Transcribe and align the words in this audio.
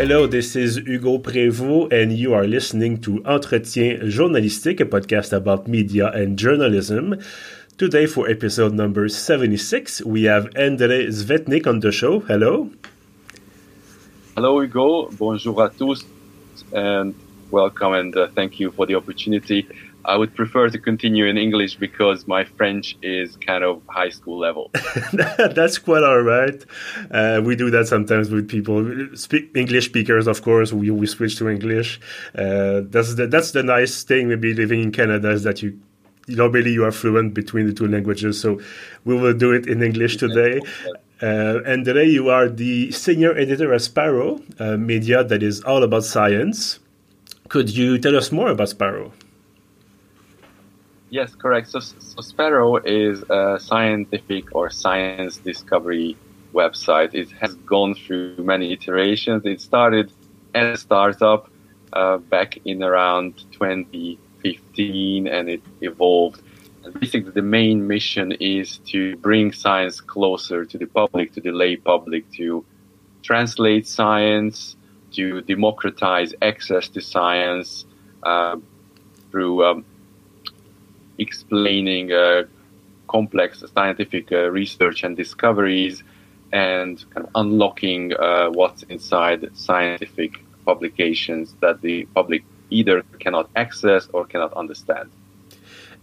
Hello, 0.00 0.26
this 0.26 0.56
is 0.56 0.78
Hugo 0.78 1.18
Prévost, 1.18 1.92
and 1.92 2.10
you 2.10 2.32
are 2.32 2.46
listening 2.46 3.02
to 3.02 3.20
Entretien 3.26 4.00
Journalistique, 4.08 4.80
a 4.80 4.86
podcast 4.86 5.30
about 5.30 5.68
media 5.68 6.10
and 6.12 6.38
journalism. 6.38 7.16
Today, 7.76 8.06
for 8.06 8.26
episode 8.26 8.72
number 8.72 9.10
76, 9.10 10.00
we 10.06 10.22
have 10.22 10.48
André 10.54 11.08
Zvetnik 11.08 11.66
on 11.66 11.80
the 11.80 11.92
show. 11.92 12.20
Hello. 12.20 12.70
Hello, 14.34 14.62
Hugo. 14.62 15.10
Bonjour 15.18 15.60
à 15.60 15.68
tous, 15.68 16.02
and 16.72 17.14
welcome, 17.50 17.92
and 17.92 18.16
uh, 18.16 18.28
thank 18.34 18.58
you 18.58 18.70
for 18.70 18.86
the 18.86 18.94
opportunity. 18.94 19.68
I 20.10 20.16
would 20.16 20.34
prefer 20.34 20.68
to 20.68 20.78
continue 20.78 21.26
in 21.26 21.38
English 21.38 21.76
because 21.76 22.26
my 22.26 22.42
French 22.42 22.96
is 23.00 23.36
kind 23.36 23.62
of 23.62 23.80
high 23.86 24.08
school 24.08 24.40
level. 24.40 24.72
that's 25.12 25.78
quite 25.78 26.02
all 26.02 26.22
right. 26.22 26.60
Uh, 27.12 27.40
we 27.44 27.54
do 27.54 27.70
that 27.70 27.86
sometimes 27.86 28.28
with 28.28 28.48
people, 28.48 28.84
speak 29.14 29.52
English 29.54 29.86
speakers, 29.86 30.26
of 30.26 30.42
course. 30.42 30.72
We, 30.72 30.90
we 30.90 31.06
switch 31.06 31.36
to 31.36 31.48
English. 31.48 32.00
Uh, 32.34 32.82
that's 32.90 33.14
the 33.14 33.28
that's 33.28 33.52
the 33.52 33.62
nice 33.62 34.02
thing. 34.02 34.28
Maybe 34.28 34.52
living 34.52 34.82
in 34.82 34.90
Canada 34.90 35.30
is 35.30 35.44
that 35.44 35.62
you 35.62 35.78
normally 36.26 36.72
you 36.72 36.84
are 36.84 36.90
fluent 36.90 37.32
between 37.32 37.68
the 37.68 37.72
two 37.72 37.86
languages. 37.86 38.40
So 38.40 38.60
we 39.04 39.16
will 39.16 39.34
do 39.34 39.52
it 39.52 39.68
in 39.68 39.80
English 39.80 40.16
today. 40.16 40.60
Uh, 41.22 41.62
and 41.64 41.84
today 41.84 42.06
you 42.06 42.30
are 42.30 42.48
the 42.48 42.90
senior 42.90 43.38
editor 43.38 43.72
at 43.72 43.82
Sparrow, 43.82 44.40
a 44.58 44.76
media 44.76 45.22
that 45.22 45.40
is 45.40 45.62
all 45.62 45.84
about 45.84 46.02
science. 46.02 46.80
Could 47.48 47.70
you 47.70 47.96
tell 47.98 48.16
us 48.16 48.32
more 48.32 48.48
about 48.48 48.70
Sparrow? 48.70 49.12
Yes, 51.10 51.34
correct. 51.34 51.68
So, 51.68 51.80
so 51.80 52.20
Sparrow 52.20 52.76
is 52.76 53.24
a 53.28 53.58
scientific 53.60 54.54
or 54.54 54.70
science 54.70 55.38
discovery 55.38 56.16
website. 56.54 57.14
It 57.14 57.32
has 57.32 57.54
gone 57.56 57.94
through 57.94 58.36
many 58.38 58.72
iterations. 58.72 59.44
It 59.44 59.60
started 59.60 60.12
as 60.54 60.78
a 60.78 60.80
startup 60.80 61.50
uh, 61.92 62.18
back 62.18 62.58
in 62.64 62.84
around 62.84 63.38
2015 63.50 65.26
and 65.26 65.48
it 65.48 65.62
evolved. 65.80 66.42
And 66.84 66.98
basically, 66.98 67.32
the 67.32 67.42
main 67.42 67.88
mission 67.88 68.30
is 68.32 68.78
to 68.92 69.16
bring 69.16 69.52
science 69.52 70.00
closer 70.00 70.64
to 70.64 70.78
the 70.78 70.86
public, 70.86 71.32
to 71.34 71.40
the 71.40 71.50
lay 71.50 71.76
public, 71.76 72.30
to 72.34 72.64
translate 73.22 73.86
science, 73.86 74.76
to 75.12 75.42
democratize 75.42 76.34
access 76.40 76.88
to 76.90 77.00
science 77.00 77.84
uh, 78.22 78.56
through 79.30 79.64
um, 79.64 79.84
explaining 81.20 82.12
uh, 82.12 82.44
complex 83.08 83.62
scientific 83.74 84.32
uh, 84.32 84.50
research 84.50 85.02
and 85.04 85.16
discoveries 85.16 86.02
and 86.52 87.04
kind 87.12 87.26
of 87.26 87.30
unlocking 87.34 88.12
uh, 88.14 88.48
what's 88.50 88.82
inside 88.84 89.48
scientific 89.54 90.32
publications 90.64 91.54
that 91.60 91.80
the 91.82 92.04
public 92.14 92.42
either 92.70 93.02
cannot 93.18 93.48
access 93.56 94.08
or 94.12 94.24
cannot 94.24 94.52
understand. 94.54 95.10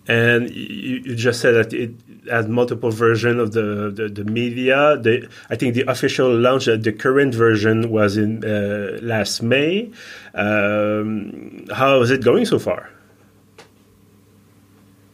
And 0.08 0.50
you, 0.52 1.02
you 1.06 1.16
just 1.16 1.42
said 1.42 1.54
that 1.56 1.73
it 1.73 1.92
has 2.30 2.48
multiple 2.48 2.92
versions 2.92 3.42
of 3.42 3.52
the, 3.52 3.92
the, 3.94 4.08
the, 4.08 4.23
media. 4.23 4.98
The, 4.98 5.30
I 5.50 5.56
think 5.56 5.76
the 5.76 5.84
official 5.90 6.34
launch, 6.34 6.66
the 6.66 6.95
current 6.98 7.36
version 7.36 7.90
was 7.90 8.16
in 8.16 8.44
uh, 8.45 9.00
last 9.02 9.42
May. 9.42 9.92
Um, 10.34 11.66
how 11.73 12.02
is 12.02 12.12
it 12.12 12.23
going 12.23 12.45
so 12.45 12.58
far? 12.58 12.90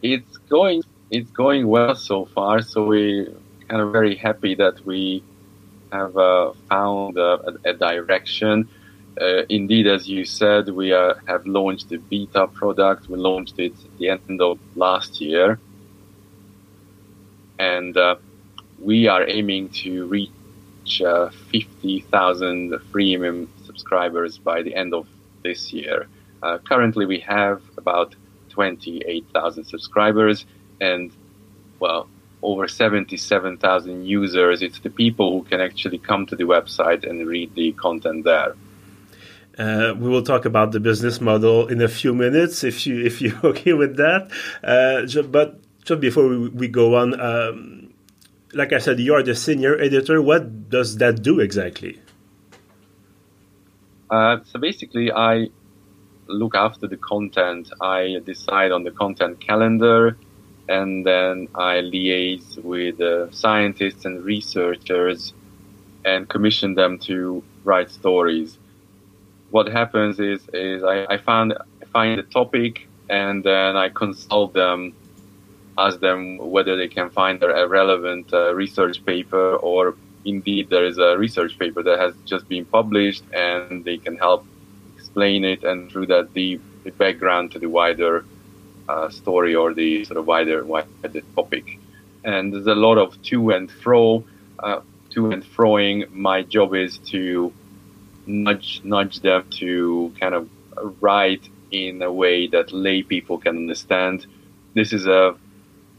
It's 0.04 0.36
going 0.50 0.82
it's 1.10 1.30
going 1.30 1.66
well 1.66 1.94
so 1.96 2.26
far. 2.26 2.60
So 2.60 2.84
we 2.84 3.26
kind 3.68 3.80
of 3.80 3.90
very 3.90 4.14
happy 4.14 4.54
that 4.56 4.84
we 4.84 5.24
have 5.90 6.16
uh, 6.16 6.52
found 6.68 7.16
a, 7.16 7.58
a 7.64 7.72
direction. 7.72 8.68
Uh, 9.18 9.44
indeed, 9.48 9.86
as 9.86 10.08
you 10.08 10.24
said, 10.24 10.68
we 10.68 10.92
uh, 10.92 11.14
have 11.26 11.46
launched 11.46 11.88
the 11.88 11.96
beta 11.96 12.46
product. 12.48 13.08
We 13.08 13.16
launched 13.16 13.58
it 13.58 13.72
at 13.72 13.98
the 13.98 14.08
end 14.10 14.40
of 14.42 14.58
last 14.76 15.20
year, 15.20 15.58
and 17.58 17.96
uh, 17.96 18.16
we 18.78 19.06
are 19.06 19.26
aiming 19.26 19.68
to 19.84 20.06
reach 20.06 21.00
uh, 21.00 21.30
50,000 21.30 22.72
freemium 22.92 23.46
subscribers 23.64 24.36
by 24.36 24.62
the 24.62 24.74
end 24.74 24.92
of 24.92 25.06
this 25.42 25.72
year. 25.72 26.08
Currently, 26.68 27.06
we 27.06 27.20
have 27.20 27.62
about 27.78 28.14
28,000 28.54 29.64
subscribers 29.64 30.46
and, 30.80 31.12
well, 31.80 32.08
over 32.42 32.68
77,000 32.68 34.06
users. 34.06 34.62
It's 34.62 34.78
the 34.80 34.90
people 34.90 35.32
who 35.32 35.44
can 35.44 35.60
actually 35.60 35.98
come 35.98 36.26
to 36.26 36.36
the 36.36 36.44
website 36.44 37.08
and 37.08 37.26
read 37.26 37.54
the 37.54 37.72
content 37.72 38.24
there. 38.24 38.54
Uh, 39.56 39.94
we 39.96 40.08
will 40.08 40.22
talk 40.22 40.44
about 40.44 40.72
the 40.72 40.80
business 40.80 41.20
model 41.20 41.68
in 41.68 41.80
a 41.80 41.88
few 41.88 42.12
minutes, 42.12 42.64
if 42.64 42.86
you 42.86 43.04
if 43.04 43.20
you're 43.22 43.38
okay 43.44 43.72
with 43.72 43.96
that. 43.96 44.30
Uh, 44.62 45.22
but 45.22 45.60
just 45.84 46.00
before 46.00 46.28
we, 46.28 46.48
we 46.48 46.68
go 46.68 46.96
on, 46.96 47.18
um, 47.20 47.94
like 48.52 48.72
I 48.72 48.78
said, 48.78 48.98
you 48.98 49.14
are 49.14 49.22
the 49.22 49.34
senior 49.34 49.78
editor. 49.78 50.20
What 50.20 50.70
does 50.70 50.96
that 50.98 51.22
do 51.22 51.40
exactly? 51.40 52.00
Uh, 54.10 54.38
so 54.44 54.58
basically, 54.58 55.12
I 55.12 55.48
look 56.26 56.54
after 56.54 56.86
the 56.86 56.96
content. 56.96 57.70
I 57.80 58.20
decide 58.24 58.72
on 58.72 58.84
the 58.84 58.90
content 58.90 59.40
calendar 59.40 60.16
and 60.68 61.04
then 61.04 61.48
I 61.54 61.76
liaise 61.76 62.62
with 62.62 63.00
uh, 63.00 63.30
scientists 63.30 64.04
and 64.04 64.24
researchers 64.24 65.34
and 66.04 66.28
commission 66.28 66.74
them 66.74 66.98
to 67.00 67.42
write 67.64 67.90
stories. 67.90 68.58
What 69.50 69.68
happens 69.68 70.18
is, 70.18 70.40
is 70.52 70.82
I, 70.82 71.06
I 71.08 71.18
find 71.18 71.54
find 71.92 72.18
a 72.18 72.24
topic 72.24 72.88
and 73.08 73.44
then 73.44 73.76
I 73.76 73.88
consult 73.88 74.54
them, 74.54 74.94
ask 75.78 76.00
them 76.00 76.38
whether 76.38 76.76
they 76.76 76.88
can 76.88 77.10
find 77.10 77.42
a 77.42 77.68
relevant 77.68 78.32
uh, 78.32 78.54
research 78.54 79.04
paper 79.04 79.56
or 79.56 79.94
indeed 80.24 80.70
there 80.70 80.84
is 80.86 80.98
a 80.98 81.16
research 81.18 81.58
paper 81.58 81.82
that 81.82 81.98
has 81.98 82.14
just 82.24 82.48
been 82.48 82.64
published 82.64 83.22
and 83.32 83.84
they 83.84 83.98
can 83.98 84.16
help 84.16 84.46
explain 85.14 85.44
it 85.44 85.62
and 85.62 85.90
through 85.90 86.06
that 86.06 86.32
the, 86.34 86.60
the 86.84 86.90
background 86.92 87.52
to 87.52 87.58
the 87.58 87.68
wider 87.68 88.24
uh, 88.88 89.08
story 89.10 89.54
or 89.54 89.72
the 89.72 90.04
sort 90.04 90.18
of 90.18 90.26
wider 90.26 90.64
wider 90.64 91.22
topic. 91.36 91.64
And 92.24 92.52
there's 92.52 92.66
a 92.66 92.74
lot 92.74 92.98
of 92.98 93.20
to 93.22 93.50
and 93.50 93.70
fro, 93.70 94.24
uh, 94.62 94.80
to 95.10 95.30
and 95.30 95.44
froing. 95.44 96.10
My 96.10 96.42
job 96.42 96.74
is 96.74 96.98
to 97.10 97.52
nudge 98.26 98.80
nudge 98.84 99.20
them 99.20 99.44
to 99.58 100.12
kind 100.20 100.34
of 100.34 100.48
write 101.00 101.48
in 101.70 102.02
a 102.02 102.12
way 102.12 102.48
that 102.48 102.72
lay 102.72 103.02
people 103.02 103.38
can 103.38 103.56
understand. 103.56 104.26
This 104.74 104.92
is 104.92 105.06
a 105.06 105.36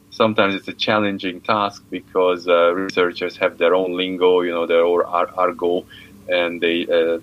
sometimes 0.10 0.56
it's 0.56 0.68
a 0.68 0.74
challenging 0.74 1.42
task 1.42 1.84
because 1.90 2.48
uh, 2.48 2.74
researchers 2.74 3.38
have 3.38 3.58
their 3.58 3.76
own 3.76 3.96
lingo, 3.96 4.42
you 4.42 4.52
know, 4.52 4.66
their 4.68 4.84
own 4.84 5.04
ar- 5.06 5.32
argot, 5.38 5.86
and 6.28 6.62
they 6.62 6.88
uh, 6.88 7.20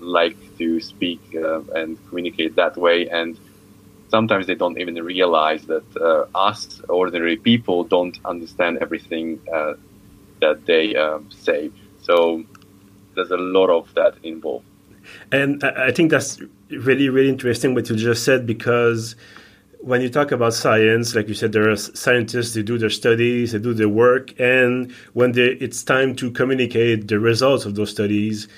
like 0.00 0.36
to 0.58 0.80
speak 0.80 1.20
uh, 1.34 1.60
and 1.74 1.98
communicate 2.08 2.56
that 2.56 2.76
way. 2.76 3.08
And 3.08 3.38
sometimes 4.08 4.46
they 4.46 4.54
don't 4.54 4.78
even 4.78 4.94
realize 4.94 5.64
that 5.66 5.84
uh, 5.96 6.26
us 6.36 6.80
ordinary 6.88 7.36
people 7.36 7.84
don't 7.84 8.18
understand 8.24 8.78
everything 8.78 9.40
uh, 9.52 9.74
that 10.40 10.66
they 10.66 10.94
um, 10.96 11.30
say. 11.30 11.70
So 12.02 12.44
there's 13.14 13.30
a 13.30 13.36
lot 13.36 13.70
of 13.70 13.92
that 13.94 14.14
involved. 14.22 14.64
And 15.30 15.62
I 15.62 15.92
think 15.92 16.10
that's 16.10 16.40
really, 16.70 17.08
really 17.08 17.28
interesting 17.28 17.74
what 17.74 17.88
you 17.88 17.96
just 17.96 18.24
said 18.24 18.46
because 18.46 19.14
when 19.80 20.00
you 20.00 20.08
talk 20.08 20.32
about 20.32 20.52
science, 20.52 21.14
like 21.14 21.28
you 21.28 21.34
said, 21.34 21.52
there 21.52 21.70
are 21.70 21.76
scientists 21.76 22.54
who 22.54 22.62
do 22.62 22.76
their 22.76 22.90
studies, 22.90 23.52
they 23.52 23.58
do 23.58 23.72
their 23.72 23.88
work, 23.88 24.38
and 24.40 24.90
when 25.12 25.32
they, 25.32 25.48
it's 25.60 25.84
time 25.84 26.16
to 26.16 26.30
communicate 26.30 27.06
the 27.06 27.20
results 27.20 27.64
of 27.64 27.76
those 27.76 27.90
studies, 27.90 28.48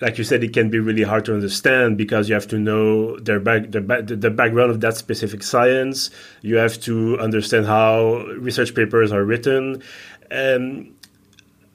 like 0.00 0.18
you 0.18 0.24
said, 0.24 0.44
it 0.44 0.52
can 0.52 0.68
be 0.68 0.78
really 0.78 1.02
hard 1.02 1.24
to 1.26 1.34
understand 1.34 1.96
because 1.96 2.28
you 2.28 2.34
have 2.34 2.46
to 2.48 2.58
know 2.58 3.18
their 3.18 3.40
back, 3.40 3.70
the, 3.70 3.80
the 3.80 4.30
background 4.30 4.70
of 4.70 4.80
that 4.80 4.96
specific 4.96 5.42
science. 5.42 6.10
You 6.42 6.56
have 6.56 6.78
to 6.82 7.18
understand 7.18 7.66
how 7.66 8.26
research 8.38 8.74
papers 8.74 9.12
are 9.12 9.24
written, 9.24 9.82
and 10.30 10.94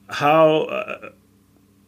how 0.08 0.62
uh, 0.64 1.10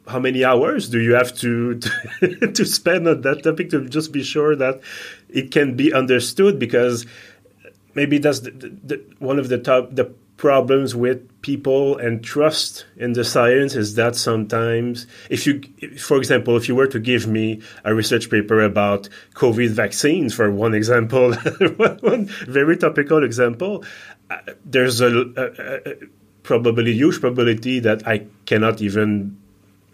how 0.08 0.18
many 0.18 0.44
hours 0.44 0.88
do 0.88 1.00
you 1.00 1.14
have 1.14 1.34
to 1.38 1.78
to, 1.78 2.46
to 2.52 2.64
spend 2.64 3.06
on 3.06 3.20
that 3.22 3.42
topic 3.44 3.70
to 3.70 3.88
just 3.88 4.12
be 4.12 4.22
sure 4.22 4.56
that 4.56 4.80
it 5.28 5.50
can 5.52 5.76
be 5.76 5.92
understood? 5.92 6.58
Because 6.58 7.06
maybe 7.94 8.18
that's 8.18 8.40
the, 8.40 8.50
the, 8.50 9.04
one 9.18 9.38
of 9.38 9.48
the 9.48 9.58
top 9.58 9.94
the 9.94 10.12
problems 10.36 10.94
with 10.94 11.30
people 11.42 11.96
and 11.98 12.24
trust 12.24 12.86
in 12.96 13.12
the 13.12 13.24
science 13.24 13.74
is 13.76 13.94
that 13.94 14.16
sometimes 14.16 15.06
if 15.30 15.46
you 15.46 15.62
for 15.98 16.16
example 16.16 16.56
if 16.56 16.68
you 16.68 16.74
were 16.74 16.88
to 16.88 16.98
give 16.98 17.26
me 17.26 17.62
a 17.84 17.94
research 17.94 18.28
paper 18.28 18.60
about 18.62 19.08
covid 19.34 19.70
vaccines 19.70 20.34
for 20.34 20.50
one 20.50 20.74
example 20.74 21.34
one 21.76 22.26
very 22.48 22.76
topical 22.76 23.22
example 23.22 23.84
uh, 24.30 24.38
there's 24.64 25.00
a, 25.00 25.08
a, 25.36 25.90
a, 25.90 25.94
probably 26.42 26.92
huge 26.92 27.20
probability 27.20 27.78
that 27.78 28.06
i 28.08 28.26
cannot 28.44 28.80
even 28.80 29.36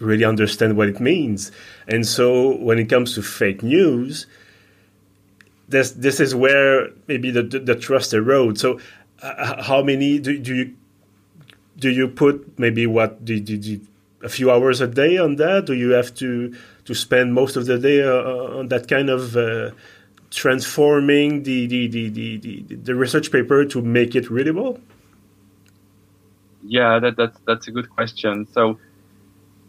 really 0.00 0.25
understand 0.25 0.76
what 0.76 0.88
it 0.88 0.98
means. 0.98 1.52
And 1.87 2.06
so 2.06 2.56
when 2.56 2.78
it 2.78 2.88
comes 2.88 3.14
to 3.14 3.22
fake 3.22 3.62
news, 3.62 4.26
this 5.69 5.92
this 5.92 6.19
is 6.19 6.34
where 6.34 6.88
maybe 7.06 7.31
the 7.31 7.42
the, 7.42 7.60
the 7.60 7.75
trust 7.76 8.12
erodes. 8.12 8.58
So 8.58 8.81
uh, 9.22 9.62
how 9.62 9.82
many 9.82 10.19
do, 10.19 10.38
do 10.38 10.55
you 10.55 10.75
do 11.78 11.90
you 11.90 12.08
put 12.08 12.58
maybe 12.58 12.87
what 12.87 13.25
do, 13.25 13.40
do, 13.40 13.81
a 14.22 14.28
few 14.28 14.50
hours 14.50 14.81
a 14.81 14.87
day 14.87 15.17
on 15.17 15.37
that? 15.37 15.67
Do 15.67 15.75
you 15.75 15.90
have 15.90 16.14
to 16.17 16.55
to 16.84 16.94
spend 16.94 17.34
most 17.34 17.56
of 17.56 17.67
the 17.67 17.78
day 17.78 18.02
uh, 18.02 18.11
uh 18.11 18.58
on 18.58 18.69
that 18.69 18.88
kind 18.88 19.11
of 19.11 19.37
uh, 19.37 19.70
transforming 20.31 21.43
the 21.43 21.67
the, 21.67 21.88
the, 21.88 22.08
the, 22.08 22.62
the, 22.76 22.94
research 22.94 23.32
paper 23.32 23.64
to 23.64 23.82
make 23.82 24.14
it 24.14 24.31
readable? 24.31 24.81
Yeah, 26.62 26.99
that, 26.99 27.16
that's 27.16 27.38
that's 27.46 27.69
a 27.69 27.70
good 27.70 27.90
question. 27.90 28.46
So 28.52 28.78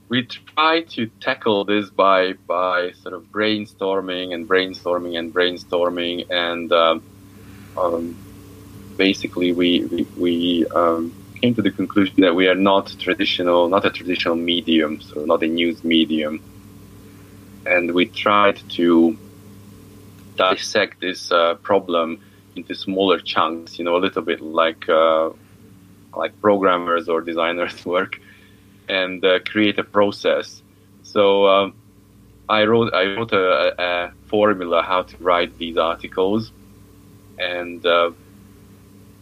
we 0.10 0.24
try 0.24 0.82
to 0.82 1.08
tackle 1.22 1.64
this 1.66 1.90
by 1.90 2.34
by 2.34 2.92
sort 3.02 3.14
of 3.14 3.32
brainstorming 3.32 4.34
and 4.34 4.48
brainstorming 4.48 5.18
and 5.18 5.34
brainstorming 5.34 6.30
and 6.30 6.72
um, 6.74 7.04
um, 7.78 8.18
basically 8.98 9.52
we 9.52 9.86
we, 9.86 10.04
we 10.18 10.66
um, 10.68 11.14
came 11.42 11.54
to 11.56 11.62
the 11.62 11.72
conclusion 11.72 12.22
that 12.22 12.36
we 12.36 12.48
are 12.48 12.56
not 12.56 12.96
traditional 13.00 13.68
not 13.68 13.86
a 13.86 13.90
traditional 13.90 14.36
medium 14.36 15.02
so 15.02 15.26
not 15.26 15.44
a 15.44 15.48
news 15.48 15.84
medium 15.84 16.42
and 17.66 17.94
we 17.94 18.06
tried 18.06 18.58
to 18.70 19.18
dissect 20.36 21.00
this 21.02 21.32
uh, 21.32 21.56
problem 21.56 22.20
into 22.56 22.74
smaller 22.76 23.20
chunks 23.20 23.80
you 23.80 23.86
know 23.86 23.96
a 23.96 24.02
little 24.06 24.22
bit 24.22 24.42
like 24.42 24.88
uh, 24.90 25.30
like 26.16 26.40
programmers 26.42 27.08
or 27.10 27.22
designers 27.22 27.86
work 27.96 28.20
and 28.92 29.24
uh, 29.24 29.40
create 29.40 29.80
a 29.80 29.84
process. 29.84 30.62
So 31.04 31.48
um, 31.48 31.74
I 32.50 32.66
wrote 32.66 32.94
I 32.94 33.16
wrote 33.16 33.32
a, 33.32 33.82
a, 33.82 34.12
formula 34.28 34.82
how 34.82 35.02
to 35.04 35.18
write 35.18 35.58
these 35.58 35.78
articles, 35.78 36.52
and 37.38 37.86
uh, 37.86 38.12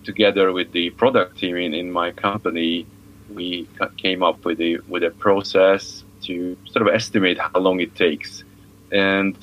together 0.03 0.51
with 0.51 0.71
the 0.71 0.89
product 0.91 1.37
team 1.37 1.55
in, 1.55 1.73
in 1.73 1.91
my 1.91 2.11
company, 2.11 2.85
we 3.33 3.67
came 3.97 4.23
up 4.23 4.43
with 4.45 4.59
a 4.59 4.77
with 4.87 5.03
a 5.03 5.11
process 5.11 6.03
to 6.23 6.57
sort 6.71 6.87
of 6.87 6.93
estimate 6.93 7.37
how 7.37 7.59
long 7.59 7.79
it 7.79 7.95
takes, 7.95 8.43
and 8.91 9.37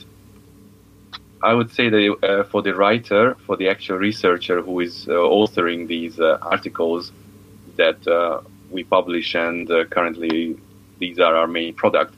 I 1.43 1.55
would 1.55 1.71
say 1.71 1.89
that 1.89 2.17
uh, 2.23 2.45
for 2.45 2.63
the 2.63 2.75
writer, 2.75 3.37
for 3.47 3.57
the 3.57 3.69
actual 3.69 3.99
researcher 3.99 4.63
who 4.63 4.81
is 4.81 5.07
uh, 5.09 5.13
authoring 5.13 5.87
these 5.87 6.19
uh, 6.19 6.39
articles, 6.43 7.13
that 7.77 8.07
uh, 8.09 8.41
we 8.71 8.85
publish, 8.85 9.35
and 9.35 9.71
uh, 9.71 9.85
currently 9.85 10.59
these 10.99 11.19
are 11.19 11.37
our 11.37 11.47
main 11.47 11.75
product. 11.75 12.15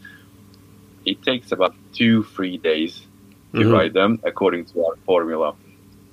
It 1.05 1.23
takes 1.23 1.53
about 1.53 1.75
two, 1.93 2.25
three 2.25 2.59
days 2.59 3.03
to 3.53 3.61
mm-hmm. 3.61 3.71
write 3.71 3.93
them 3.93 4.21
according 4.25 4.67
to 4.67 4.85
our 4.87 4.97
formula. 5.05 5.55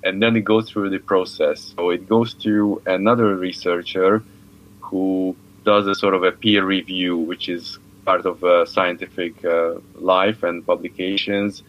And 0.05 0.21
then 0.21 0.35
it 0.35 0.45
goes 0.45 0.69
through 0.69 0.89
the 0.91 0.99
process. 0.99 1.73
So 1.75 1.89
it 1.89 2.07
goes 2.07 2.33
to 2.45 2.81
another 2.85 3.35
researcher 3.35 4.23
who 4.81 5.35
does 5.63 5.87
a 5.87 5.95
sort 5.95 6.13
of 6.13 6.23
a 6.23 6.31
peer 6.31 6.63
review, 6.63 7.17
which 7.17 7.49
is 7.49 7.79
part 8.05 8.25
of 8.25 8.43
uh, 8.43 8.65
scientific 8.65 9.43
uh, 9.43 9.75
life 9.95 10.43
and 10.43 10.65
publications. 10.65 11.63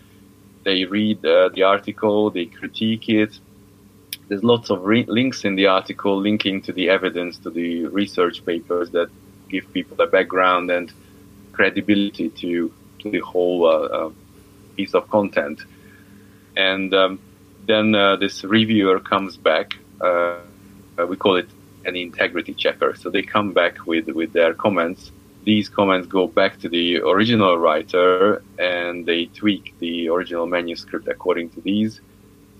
They 0.64 0.84
read 0.84 1.24
uh, 1.24 1.48
the 1.54 1.62
article, 1.62 2.30
they 2.30 2.46
critique 2.46 3.08
it, 3.08 3.40
there's 4.28 4.42
lots 4.42 4.70
of 4.70 4.84
re- 4.84 5.04
links 5.06 5.44
in 5.44 5.54
the 5.54 5.66
article 5.66 6.18
linking 6.18 6.60
to 6.62 6.72
the 6.72 6.88
evidence, 6.88 7.38
to 7.38 7.50
the 7.50 7.86
research 7.86 8.44
papers 8.44 8.90
that 8.90 9.08
give 9.48 9.72
people 9.72 10.00
a 10.00 10.06
background 10.06 10.70
and 10.70 10.92
credibility 11.52 12.30
to 12.30 12.72
to 12.98 13.10
the 13.10 13.20
whole 13.20 13.66
uh, 13.66 13.70
uh, 13.70 14.10
piece 14.76 14.94
of 14.94 15.08
content. 15.10 15.64
And 16.56 16.92
um, 16.92 17.20
then 17.66 17.94
uh, 17.94 18.16
this 18.16 18.44
reviewer 18.44 19.00
comes 19.00 19.36
back. 19.36 19.72
Uh, 20.00 20.38
uh, 20.98 21.06
we 21.06 21.16
call 21.16 21.36
it 21.36 21.48
an 21.84 21.96
integrity 21.96 22.54
checker. 22.54 22.94
So 22.94 23.10
they 23.10 23.22
come 23.22 23.52
back 23.52 23.86
with 23.86 24.08
with 24.08 24.32
their 24.32 24.54
comments. 24.54 25.12
These 25.44 25.68
comments 25.68 26.08
go 26.08 26.26
back 26.26 26.58
to 26.60 26.68
the 26.68 26.98
original 26.98 27.56
writer, 27.56 28.42
and 28.58 29.06
they 29.06 29.26
tweak 29.26 29.74
the 29.78 30.08
original 30.08 30.46
manuscript 30.46 31.06
according 31.06 31.50
to 31.50 31.60
these. 31.60 32.00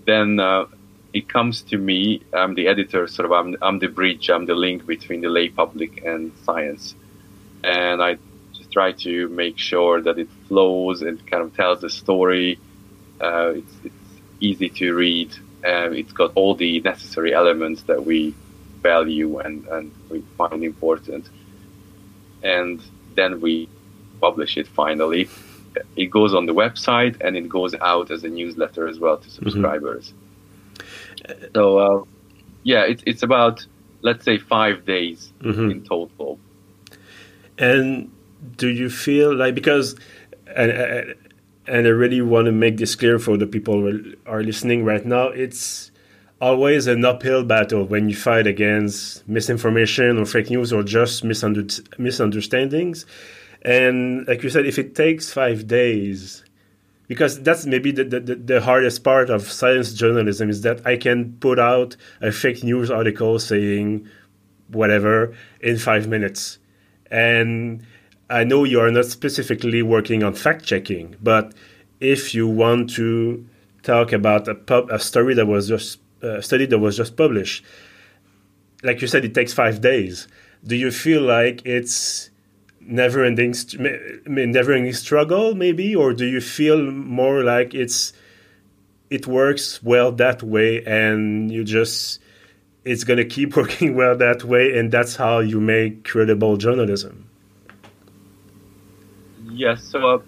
Then 0.05 0.39
uh, 0.39 0.67
it 1.13 1.29
comes 1.29 1.63
to 1.63 1.79
me. 1.79 2.23
I'm 2.33 2.55
the 2.55 2.69
editor, 2.69 3.07
sort 3.09 3.27
of. 3.27 3.33
I'm, 3.33 3.57
I'm 3.61 3.79
the 3.81 3.89
bridge. 3.89 4.31
I'm 4.31 4.47
the 4.47 4.55
link 4.55 4.87
between 4.87 5.21
the 5.21 5.29
lay 5.29 5.49
public 5.49 6.05
and 6.05 6.33
science, 6.45 6.95
and 7.65 8.01
I 8.01 8.19
just 8.53 8.71
try 8.71 8.93
to 8.93 9.29
make 9.29 9.59
sure 9.59 10.01
that 10.03 10.19
it 10.19 10.29
flows 10.47 11.03
and 11.03 11.25
kind 11.27 11.43
of 11.43 11.57
tells 11.57 11.81
the 11.81 11.91
story. 11.91 12.61
Uh, 13.21 13.55
it's, 13.57 13.73
it's 13.83 14.06
easy 14.41 14.69
to 14.69 14.95
read. 14.95 15.35
and 15.65 15.95
it's 15.97 16.13
got 16.13 16.31
all 16.37 16.55
the 16.55 16.81
necessary 16.81 17.35
elements 17.35 17.83
that 17.85 18.05
we 18.05 18.35
value 18.83 19.39
and, 19.39 19.67
and 19.67 19.91
we 20.09 20.21
find 20.39 20.63
important. 20.63 21.29
And 22.43 22.81
then 23.17 23.41
we 23.41 23.69
publish 24.21 24.57
it 24.57 24.69
finally. 24.69 25.29
It 25.97 26.07
goes 26.07 26.35
on 26.35 26.47
the 26.47 26.55
website 26.55 27.17
and 27.21 27.37
it 27.37 27.49
goes 27.49 27.75
out 27.75 28.11
as 28.11 28.23
a 28.25 28.29
newsletter 28.29 28.87
as 28.87 28.99
well 28.99 29.19
to 29.19 29.29
mm-hmm. 29.29 29.45
subscribers. 29.45 30.13
Mm-hmm. 30.13 31.47
So 31.55 31.79
uh, 31.79 32.05
yeah, 32.63 32.85
it's 32.85 33.03
it's 33.07 33.23
about 33.23 33.67
let's 34.03 34.25
say 34.25 34.39
five 34.39 34.85
days 34.85 35.33
mm-hmm. 35.41 35.71
in 35.71 35.85
total. 35.85 36.39
And 37.59 38.13
do 38.57 38.69
you 38.69 38.89
feel 38.91 39.35
like 39.35 39.55
because 39.55 39.97
and 40.55 41.15
and 41.67 41.87
I 41.87 41.91
really 41.91 42.21
want 42.21 42.47
to 42.47 42.53
make 42.53 42.77
this 42.77 42.95
clear 42.95 43.19
for 43.19 43.37
the 43.37 43.47
people 43.47 43.81
who 43.81 44.15
are 44.27 44.43
listening 44.43 44.85
right 44.85 45.05
now, 45.05 45.29
it's 45.29 45.91
always 46.41 46.87
an 46.87 47.05
uphill 47.05 47.45
battle 47.45 47.85
when 47.85 48.09
you 48.09 48.17
fight 48.17 48.47
against 48.47 49.27
misinformation 49.29 50.19
or 50.19 50.27
fake 50.27 50.51
news 50.51 50.73
or 50.73 50.83
just 50.83 51.25
misunderstandings. 51.25 53.07
And 53.63 54.29
like 54.29 54.43
you 54.43 54.51
said, 54.51 54.67
if 54.67 54.79
it 54.79 54.95
takes 54.95 55.33
five 55.33 55.67
days 55.67 56.45
because 57.09 57.41
that's 57.43 57.67
maybe 57.67 57.93
the, 57.93 58.05
the, 58.05 58.21
the, 58.21 58.61
hardest 58.61 59.05
part 59.05 59.31
of 59.31 59.51
science 59.51 59.93
journalism 59.93 60.51
is 60.51 60.63
that 60.63 60.85
I 60.87 60.97
can 60.97 61.35
put 61.35 61.59
out 61.59 61.97
a 62.21 62.33
fake 62.33 62.65
news 62.65 62.91
article 62.91 63.39
saying 63.39 64.09
whatever 64.69 65.35
in 65.61 65.79
five 65.79 66.09
minutes. 66.09 66.59
And 67.11 67.87
I 68.29 68.45
know 68.45 68.65
you 68.65 68.81
are 68.81 68.91
not 68.91 69.07
specifically 69.07 69.83
working 69.83 70.23
on 70.25 70.35
fact 70.35 70.65
checking, 70.65 71.15
but 71.23 71.53
if 72.01 72.35
you 72.35 72.49
want 72.49 72.91
to 72.95 73.47
talk 73.83 74.13
about 74.13 74.49
a, 74.49 74.55
pub, 74.55 74.91
a 74.91 74.99
story 74.99 75.35
that 75.35 75.47
was 75.47 75.69
just 75.69 76.01
a 76.23 76.43
study 76.43 76.67
that 76.67 76.79
was 76.79 76.97
just 76.97 77.17
published, 77.17 77.65
like 78.83 79.01
you 79.01 79.07
said, 79.07 79.25
it 79.25 79.35
takes 79.35 79.53
five 79.53 79.81
days. 79.81 80.27
Do 80.65 80.75
you 80.75 80.91
feel 80.91 81.23
like 81.23 81.65
it's 81.65 82.31
never 82.81 83.25
ending 83.25 83.53
never 84.27 84.73
ending 84.73 84.93
struggle 84.93 85.57
maybe 85.57 85.95
or 85.95 86.13
do 86.13 86.25
you 86.25 86.41
feel 86.41 86.81
more 86.93 87.43
like 87.43 87.75
it's 87.75 88.13
it 89.11 89.27
works 89.27 89.83
well 89.83 90.13
that 90.13 90.41
way 90.41 90.85
and 90.85 91.51
you 91.51 91.65
just 91.65 92.21
it's 92.85 93.03
going 93.03 93.17
to 93.17 93.25
keep 93.25 93.57
working 93.61 93.97
well 93.97 94.17
that 94.17 94.45
way 94.45 94.79
and 94.79 94.93
that's 94.93 95.17
how 95.17 95.41
you 95.41 95.61
make 95.61 96.05
credible 96.05 96.57
journalism 96.57 97.29
yes 99.51 99.83
so 99.85 100.17
uh, 100.17 100.19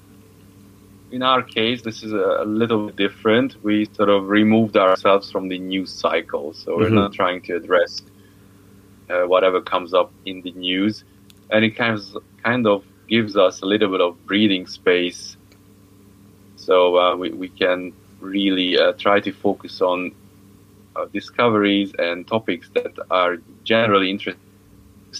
in 1.10 1.22
our 1.22 1.42
case 1.42 1.82
this 1.82 2.02
is 2.02 2.12
a, 2.12 2.42
a, 2.42 2.44
little 2.44 2.86
bit 2.86 2.96
different. 2.96 3.56
We 3.62 3.86
sort 3.94 4.10
of 4.10 4.28
removed 4.28 4.76
ourselves 4.76 5.30
from 5.30 5.48
the 5.48 5.58
news 5.58 5.90
cycle 5.90 6.52
so 6.52 6.76
we're 6.76 6.86
mm-hmm. 6.86 6.96
not 6.96 7.12
trying 7.12 7.42
to 7.42 7.56
address 7.56 8.02
uh, 9.10 9.22
whatever 9.22 9.60
comes 9.60 9.94
up 9.94 10.12
in 10.26 10.42
the 10.42 10.52
news. 10.52 11.04
And 11.50 11.64
it 11.64 11.76
kind 11.76 11.94
of 11.98 12.22
kind 12.44 12.66
of 12.66 12.84
gives 13.08 13.36
us 13.36 13.62
a 13.62 13.66
little 13.66 13.90
bit 13.90 14.02
of 14.02 14.26
breathing 14.26 14.66
space, 14.66 15.36
so 16.56 16.98
uh, 16.98 17.16
we 17.16 17.30
we 17.30 17.48
can 17.48 17.94
really 18.20 18.78
uh, 18.78 18.92
try 18.92 19.20
to 19.20 19.32
focus 19.32 19.80
on 19.80 20.12
uh, 20.94 21.06
discoveries 21.06 21.92
and 21.98 22.26
topics 22.26 22.68
that 22.74 22.98
are 23.10 23.38
generally 23.64 24.10
interesting 24.10 24.47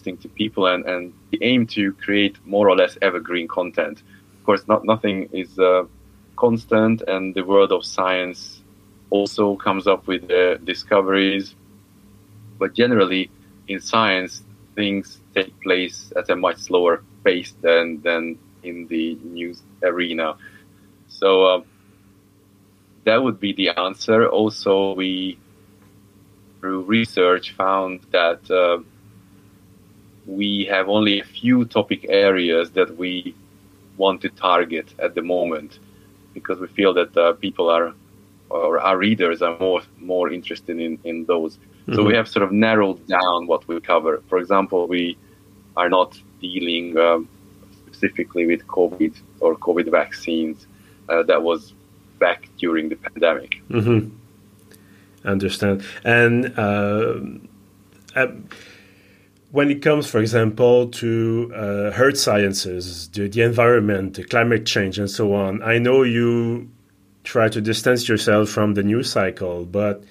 to 0.01 0.29
people, 0.29 0.67
and 0.67 0.85
and 0.87 1.13
we 1.31 1.39
aim 1.43 1.67
to 1.67 1.93
create 1.93 2.37
more 2.45 2.69
or 2.69 2.77
less 2.77 2.99
evergreen 3.03 3.49
content. 3.49 4.03
Of 4.39 4.45
course, 4.45 4.67
not 4.69 4.85
nothing 4.85 5.29
is 5.33 5.59
uh, 5.59 5.85
constant, 6.37 7.03
and 7.03 7.35
the 7.35 7.43
world 7.43 7.73
of 7.73 7.85
science 7.85 8.63
also 9.11 9.57
comes 9.57 9.87
up 9.87 10.07
with 10.07 10.31
uh, 10.31 10.57
discoveries, 10.59 11.55
but 12.59 12.75
generally 12.75 13.31
in 13.69 13.81
science 13.81 14.43
things 14.75 15.21
take 15.35 15.53
place 15.61 16.13
at 16.17 16.31
a 16.31 16.37
much 16.37 16.57
slower 16.59 17.03
pace 17.25 17.55
than 17.63 18.01
than 18.03 18.39
in 18.63 18.87
the 18.89 19.17
news 19.23 19.63
arena. 19.83 20.37
So 21.09 21.45
uh, 21.45 21.61
that 23.05 23.23
would 23.23 23.41
be 23.41 23.53
the 23.53 23.71
answer. 23.71 24.29
Also, 24.29 24.95
we 24.95 25.39
through 26.61 26.83
research 26.83 27.53
found 27.53 28.01
that 28.11 28.51
uh, 28.51 28.79
we 30.29 30.67
have 30.67 30.89
only 30.89 31.21
a 31.21 31.25
few 31.25 31.65
topic 31.65 32.05
areas 32.09 32.71
that 32.73 32.97
we 32.99 33.35
want 33.97 34.21
to 34.21 34.29
target 34.29 34.95
at 34.99 35.15
the 35.15 35.23
moment 35.23 35.79
because 36.35 36.61
we 36.61 36.69
feel 36.69 36.93
that 36.93 37.17
uh, 37.17 37.33
people 37.33 37.69
are 37.71 37.95
or 38.51 38.79
our 38.79 38.97
readers 38.97 39.43
are 39.43 39.59
more 39.59 39.83
more 39.99 40.31
interested 40.31 40.79
in 40.79 40.99
in 41.05 41.25
those. 41.25 41.57
Mm-hmm. 41.57 41.95
So 41.95 42.05
we 42.05 42.15
have 42.15 42.29
sort 42.29 42.45
of 42.45 42.53
narrowed 42.53 43.01
down 43.07 43.47
what 43.47 43.67
we 43.67 43.81
cover. 43.81 44.23
For 44.29 44.39
example, 44.39 44.87
we 44.87 45.17
are 45.77 45.89
not 45.89 46.21
dealing 46.41 46.97
um, 46.99 47.29
specifically 47.87 48.47
with 48.47 48.67
COVID 48.67 49.15
or 49.41 49.57
COVID 49.57 49.91
vaccines. 49.91 50.67
Uh, 51.09 51.23
that 51.23 51.43
was 51.43 51.73
back 52.19 52.51
during 52.59 52.91
the 52.91 52.97
pandemic. 52.97 53.63
Mm-hmm. 53.71 54.01
Understand 55.25 55.83
and. 56.05 56.59
Uh, 56.59 57.21
when 59.51 59.71
it 59.71 59.81
comes, 59.83 60.07
for 60.07 60.19
example, 60.19 60.89
to 60.89 61.51
uh, 61.55 61.93
earth 61.97 62.19
sciences, 62.19 63.09
the, 63.09 63.29
the 63.29 63.43
environment, 63.43 64.15
the 64.15 64.25
climate 64.25 64.67
change, 64.67 64.99
and 64.99 65.11
so 65.11 65.35
on, 65.35 65.63
I 65.63 65.79
know 65.79 66.03
you 66.03 66.71
try 67.25 67.49
to 67.49 67.61
distance 67.61 68.09
yourself 68.09 68.51
from 68.51 68.75
the 68.75 68.83
news 68.83 69.11
cycle, 69.11 69.65
but 69.65 70.05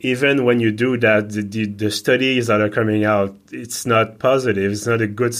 even 0.00 0.44
when 0.44 0.60
you 0.60 0.70
do 0.70 0.96
that, 0.98 1.30
the, 1.30 1.42
the, 1.42 1.66
the, 1.66 1.90
studies 1.90 2.46
that 2.46 2.60
are 2.60 2.68
coming 2.68 3.04
out, 3.04 3.36
it's 3.50 3.84
not 3.84 4.18
positive. 4.20 4.70
It's 4.70 4.86
not 4.86 5.00
a 5.00 5.08
good. 5.08 5.34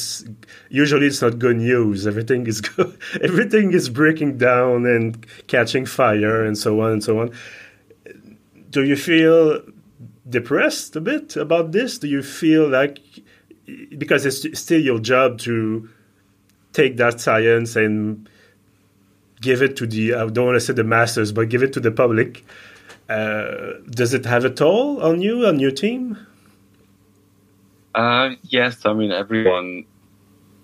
Usually, 0.69 1.07
it's 1.07 1.23
not 1.23 1.39
good 1.39 1.59
news. 1.59 2.07
Everything 2.07 2.47
is 2.47 2.61
good. 2.77 2.99
Everything 3.23 3.73
is 3.73 3.89
breaking 3.89 4.39
down 4.39 4.85
and 4.85 5.25
catching 5.47 5.87
fire, 5.87 6.45
and 6.45 6.59
so 6.59 6.81
on 6.81 6.93
and 6.93 7.05
so 7.05 7.21
on. 7.21 7.31
Do 8.71 8.83
you 8.83 8.97
feel 8.97 9.63
depressed 10.29 10.97
a 10.97 11.01
bit 11.01 11.37
about 11.37 11.73
this? 11.73 11.99
Do 11.99 12.09
you 12.09 12.23
feel 12.23 12.69
like 12.69 13.01
because 13.97 14.25
it's 14.25 14.59
still 14.59 14.81
your 14.81 14.99
job 14.99 15.39
to 15.41 15.89
take 16.73 16.97
that 16.97 17.21
science 17.21 17.77
and 17.77 18.29
give 19.41 19.63
it 19.63 19.77
to 19.77 19.87
the 19.87 20.15
I 20.15 20.27
don't 20.27 20.47
want 20.47 20.57
to 20.57 20.61
say 20.61 20.73
the 20.73 20.85
masters, 20.85 21.33
but 21.33 21.49
give 21.49 21.63
it 21.63 21.73
to 21.75 21.81
the 21.81 21.91
public. 21.91 22.45
Uh, 23.09 23.75
does 23.91 24.13
it 24.13 24.27
have 24.27 24.45
a 24.45 24.51
toll 24.51 25.03
on 25.03 25.23
you 25.23 25.47
on 25.47 25.59
your 25.59 25.71
team? 25.71 26.19
Uh, 27.95 28.31
yes, 28.43 28.85
I 28.85 28.93
mean 28.93 29.13
everyone, 29.13 29.85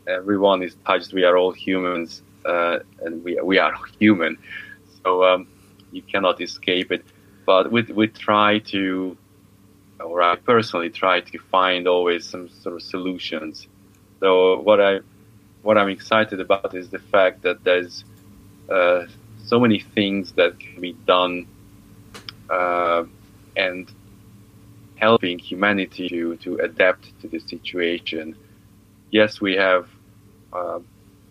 everyone 0.06 0.62
is 0.62 0.76
touched. 0.87 1.12
We 1.12 1.25
are 1.25 1.37
all 1.37 1.52
humans, 1.52 2.23
uh, 2.44 2.80
and 3.02 3.25
we 3.25 3.40
we 3.42 3.59
are 3.59 3.75
human, 3.99 4.37
so 5.02 5.25
um, 5.25 5.49
you 5.90 6.02
cannot 6.02 6.40
escape 6.40 6.92
it. 6.92 7.04
But 7.47 7.73
we 7.73 7.83
we 7.83 8.09
try 8.09 8.59
to 8.59 9.16
or 10.01 10.23
I 10.23 10.37
personally 10.37 10.91
try 10.91 11.21
to 11.21 11.39
find 11.39 11.87
always 11.87 12.27
some 12.27 12.49
sort 12.49 12.75
of 12.77 12.83
solutions. 12.83 13.67
So 14.21 14.61
what 14.61 14.81
I 14.81 15.01
what 15.63 15.79
I'm 15.79 15.89
excited 15.89 16.41
about 16.41 16.75
is 16.75 16.91
the 16.91 16.99
fact 16.99 17.43
that 17.43 17.65
there's 17.65 18.05
uh, 18.71 19.07
so 19.45 19.59
many 19.59 19.81
things 19.81 20.33
that 20.33 20.59
can 20.59 20.81
be 20.81 20.93
done 21.07 21.47
uh, 22.51 23.05
and 23.57 23.91
helping 24.97 25.39
humanity 25.39 26.09
to, 26.09 26.37
to 26.37 26.57
adapt 26.57 27.19
to 27.21 27.29
the 27.29 27.39
situation. 27.39 28.37
Yes, 29.11 29.41
we 29.41 29.55
have 29.55 29.89
uh, 30.53 30.81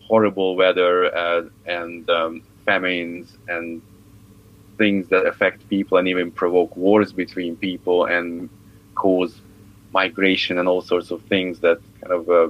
horrible 0.00 0.56
weather 0.56 1.14
uh, 1.16 1.42
and 1.66 2.08
um, 2.10 2.42
famines 2.64 3.36
and 3.48 3.82
things 4.76 5.08
that 5.08 5.26
affect 5.26 5.68
people 5.68 5.98
and 5.98 6.08
even 6.08 6.30
provoke 6.30 6.76
wars 6.76 7.12
between 7.12 7.56
people 7.56 8.06
and 8.06 8.48
cause 8.94 9.40
migration 9.92 10.58
and 10.58 10.68
all 10.68 10.82
sorts 10.82 11.10
of 11.10 11.22
things 11.22 11.60
that 11.60 11.78
kind 12.00 12.12
of 12.12 12.28
uh, 12.28 12.48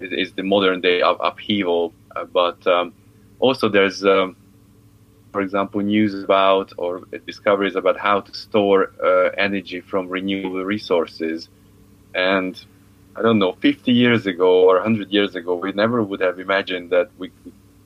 is, 0.00 0.28
is, 0.28 0.32
the 0.32 0.42
modern 0.42 0.80
day 0.80 1.00
up, 1.00 1.18
upheaval. 1.22 1.92
Uh, 2.14 2.24
but 2.24 2.66
um, 2.66 2.92
also 3.38 3.68
there's, 3.68 4.04
um, 4.04 4.36
for 5.32 5.40
example, 5.40 5.80
news 5.80 6.12
about 6.22 6.72
or 6.76 7.02
discoveries 7.26 7.76
about 7.76 7.96
how 7.98 8.20
to 8.20 8.34
store 8.34 8.92
uh, 9.04 9.30
energy 9.38 9.80
from 9.80 10.08
renewable 10.08 10.64
resources. 10.64 11.48
And 12.14 12.52
I 13.14 13.22
don't 13.22 13.38
know, 13.38 13.52
50 13.52 13.92
years 13.92 14.26
ago 14.26 14.68
or 14.68 14.74
100 14.76 15.10
years 15.10 15.34
ago, 15.36 15.54
we 15.54 15.72
never 15.72 16.02
would 16.02 16.20
have 16.20 16.38
imagined 16.40 16.90
that 16.90 17.10
we 17.18 17.30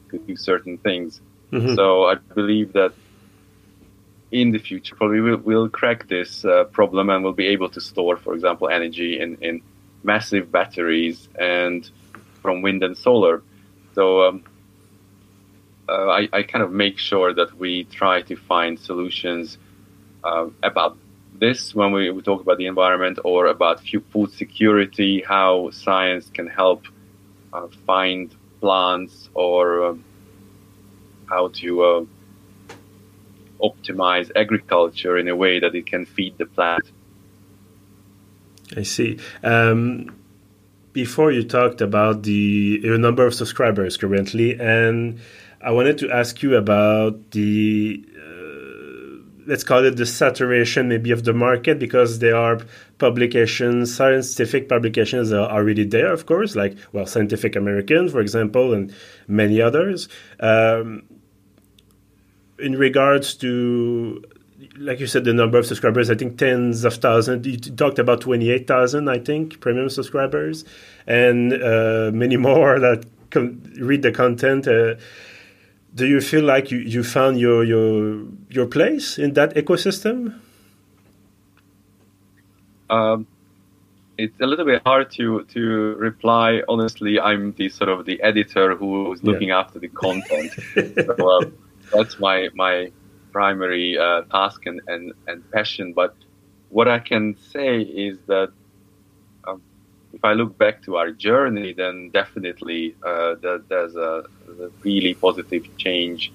could 0.09 0.27
do 0.27 0.37
certain 0.37 0.79
things. 0.79 1.21
Mm-hmm. 1.53 1.75
So 1.75 2.05
I 2.05 2.15
believe 2.15 2.73
that 2.73 2.93
in 4.33 4.53
the 4.53 4.59
future 4.59 4.95
probably 4.95 5.21
we'll, 5.21 5.39
we'll 5.39 5.69
crack 5.69 6.09
this 6.09 6.45
uh, 6.45 6.65
problem 6.65 7.11
and 7.11 7.25
we'll 7.25 7.33
be 7.33 7.49
able 7.49 7.69
to 7.69 7.81
store, 7.81 8.17
for 8.17 8.35
example, 8.35 8.69
energy 8.69 9.21
in, 9.21 9.37
in 9.41 9.61
massive 10.03 10.51
batteries 10.51 11.29
and 11.39 11.91
from 12.41 12.63
wind 12.63 12.83
and 12.83 12.97
solar. 12.97 13.43
So 13.95 14.23
um, 14.23 14.45
uh, 15.89 16.09
I, 16.09 16.29
I, 16.33 16.43
kind 16.45 16.63
of 16.63 16.71
make 16.71 16.99
sure 16.99 17.35
that 17.35 17.59
we 17.59 17.85
try 17.85 18.23
to 18.23 18.37
find 18.37 18.79
solutions 18.79 19.59
uh, 20.23 20.47
about 20.63 20.97
this 21.35 21.75
when 21.75 21.93
we, 21.93 22.11
we, 22.11 22.23
talk 22.23 22.41
about 22.41 22.59
the 22.59 22.67
environment 22.67 23.19
or 23.25 23.47
about 23.47 23.83
food 24.13 24.33
security, 24.33 25.25
how 25.27 25.71
science 25.71 26.31
can 26.33 26.47
help 26.47 26.85
uh, 27.53 27.67
find 27.87 28.35
plants 28.61 29.29
or 29.35 29.87
um, 29.87 30.05
how 31.29 31.49
to 31.49 31.83
uh, 31.83 32.05
optimize 33.63 34.31
agriculture 34.35 35.17
in 35.19 35.29
a 35.29 35.37
way 35.37 35.61
that 35.61 35.75
it 35.75 35.87
can 35.87 36.07
feed 36.07 36.37
the 36.39 36.47
planet. 36.47 36.91
I 38.77 38.83
see. 38.83 39.19
Um, 39.43 40.17
before 40.93 41.31
you 41.33 41.45
talked 41.45 41.81
about 41.81 42.23
the 42.25 42.81
number 42.85 43.27
of 43.27 43.35
subscribers 43.35 43.97
currently, 43.97 44.59
and 44.59 45.21
I 45.61 45.71
wanted 45.73 45.99
to 45.99 46.11
ask 46.11 46.43
you 46.43 46.57
about 46.57 47.31
the 47.33 48.05
uh, 48.17 48.41
let's 49.47 49.65
call 49.65 49.85
it 49.85 49.97
the 49.97 50.07
saturation 50.07 50.89
maybe 50.89 51.11
of 51.11 51.25
the 51.25 51.33
market 51.33 51.79
because 51.79 52.19
there 52.19 52.37
are 52.37 52.61
publications, 52.99 53.95
scientific 53.95 54.69
publications 54.69 55.33
are 55.33 55.51
already 55.51 55.85
there, 55.85 56.13
of 56.13 56.27
course, 56.27 56.57
like 56.57 56.77
well, 56.93 57.07
Scientific 57.07 57.57
American, 57.57 58.09
for 58.09 58.21
example, 58.21 58.75
and 58.75 58.95
many 59.29 59.61
others. 59.61 60.09
Um, 60.41 61.03
in 62.63 62.77
regards 62.77 63.35
to 63.37 64.25
like 64.77 65.01
you 65.01 65.07
said, 65.07 65.25
the 65.25 65.33
number 65.33 65.59
of 65.59 65.67
subscribers, 65.67 66.11
I 66.11 66.15
think 66.15 66.39
tens 66.39 66.85
of 66.85 66.95
thousands. 66.95 67.47
You 67.47 67.59
talked 67.59 67.99
about 67.99 68.21
28,000, 68.23 69.09
I 69.09 69.19
think, 69.19 69.61
premium 69.61 69.89
subscribers, 69.89 70.65
and 71.07 71.53
uh, 71.53 72.11
many 72.13 72.37
more 72.49 72.79
that 72.79 73.05
read 73.79 74.03
the 74.03 74.13
content. 74.13 74.67
Uh, 74.67 74.95
do 75.95 76.07
you 76.07 76.21
feel 76.21 76.45
like 76.45 76.71
you, 76.71 76.79
you 76.79 77.03
found 77.03 77.39
your, 77.39 77.65
your, 77.65 78.25
your 78.49 78.67
place 78.67 79.19
in 79.19 79.35
that 79.35 79.55
ecosystem? 79.55 80.39
Um, 82.89 83.27
it's 84.17 84.39
a 84.41 84.47
little 84.47 84.65
bit 84.65 84.83
hard 84.85 85.11
to, 85.13 85.45
to 85.45 85.95
reply. 85.97 86.63
Honestly, 86.69 87.19
I'm 87.19 87.53
the 87.55 87.69
sort 87.69 87.89
of 87.89 88.05
the 88.05 88.23
editor 88.23 88.77
who 88.77 89.13
is 89.13 89.23
looking 89.25 89.49
yeah. 89.49 89.61
after 89.61 89.79
the 89.79 89.89
content. 89.89 90.53
so, 90.75 91.41
uh, 91.41 91.51
that's 91.93 92.19
my 92.19 92.49
my 92.55 92.91
primary 93.33 93.99
uh, 93.99 94.23
task 94.23 94.67
and, 94.67 94.81
and, 94.87 95.13
and 95.27 95.49
passion. 95.51 95.93
But 95.93 96.15
what 96.69 96.89
I 96.89 96.99
can 96.99 97.37
say 97.53 97.81
is 97.81 98.19
that 98.27 98.51
um, 99.47 99.63
if 100.13 100.25
I 100.25 100.33
look 100.33 100.59
back 100.59 100.83
to 100.85 100.97
our 100.97 101.11
journey, 101.11 101.73
then 101.73 102.11
definitely 102.11 102.97
uh, 103.03 103.35
that 103.43 103.65
there's 103.69 103.95
a, 103.97 104.25
a, 104.61 104.69
really 104.83 105.15
positive 105.15 105.65
change, 105.77 106.33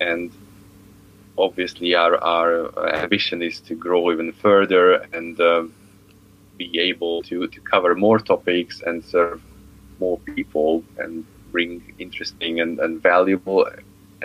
and 0.00 0.30
obviously 1.36 1.94
our 1.94 2.16
our 2.22 2.94
ambition 2.94 3.42
is 3.42 3.60
to 3.60 3.74
grow 3.74 4.12
even 4.12 4.32
further 4.32 4.94
and 5.12 5.40
um, 5.40 5.72
be 6.56 6.78
able 6.78 7.22
to 7.22 7.46
to 7.48 7.60
cover 7.60 7.94
more 7.94 8.18
topics 8.18 8.82
and 8.82 9.04
serve 9.04 9.40
more 9.98 10.18
people 10.18 10.82
and 10.98 11.24
bring 11.52 11.94
interesting 11.98 12.60
and, 12.60 12.78
and 12.78 13.02
valuable 13.02 13.66